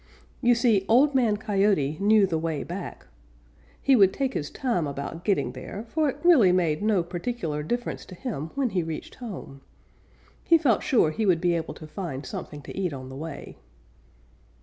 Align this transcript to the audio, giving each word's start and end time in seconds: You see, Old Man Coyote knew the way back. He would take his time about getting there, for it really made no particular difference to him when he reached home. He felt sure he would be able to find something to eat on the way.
You 0.41 0.55
see, 0.55 0.83
Old 0.89 1.13
Man 1.13 1.37
Coyote 1.37 1.99
knew 1.99 2.25
the 2.25 2.39
way 2.39 2.63
back. 2.63 3.05
He 3.83 3.95
would 3.95 4.11
take 4.11 4.33
his 4.33 4.49
time 4.49 4.87
about 4.87 5.23
getting 5.23 5.51
there, 5.51 5.85
for 5.89 6.09
it 6.09 6.17
really 6.23 6.51
made 6.51 6.81
no 6.81 7.03
particular 7.03 7.61
difference 7.61 8.03
to 8.05 8.15
him 8.15 8.49
when 8.55 8.71
he 8.71 8.81
reached 8.81 9.13
home. 9.21 9.61
He 10.43 10.57
felt 10.57 10.81
sure 10.81 11.11
he 11.11 11.27
would 11.27 11.39
be 11.39 11.53
able 11.53 11.75
to 11.75 11.85
find 11.85 12.25
something 12.25 12.63
to 12.63 12.75
eat 12.75 12.93
on 12.93 13.09
the 13.09 13.15
way. 13.15 13.57